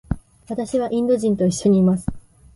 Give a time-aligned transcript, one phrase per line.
[0.49, 2.07] 私はインド人と一緒にいます。